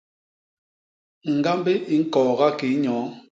[1.35, 3.05] Ñgambi i ñkooga kii nyoo.